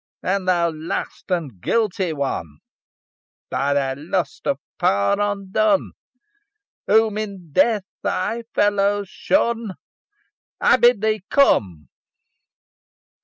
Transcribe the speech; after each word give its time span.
"And 0.23 0.47
thou 0.47 0.71
last 0.71 1.29
and 1.29 1.61
guilty 1.61 2.11
one! 2.11 2.57
By 3.51 3.75
thy 3.75 3.93
lust 3.93 4.47
of 4.47 4.57
power 4.79 5.15
undone, 5.19 5.91
Whom 6.87 7.19
in 7.19 7.51
death 7.51 7.85
thy 8.01 8.41
fellows 8.55 9.09
shun! 9.09 9.75
I 10.59 10.77
bid 10.77 11.01
thee 11.01 11.21
come! 11.29 11.89